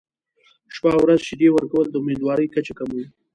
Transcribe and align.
شپه 0.75 0.89
او 0.95 1.01
ورځ 1.05 1.19
شیدې 1.27 1.47
ورکول 1.53 1.85
د 1.89 1.95
امیندوارۍ 2.01 2.47
کچه 2.55 2.73
کموي. 2.79 3.05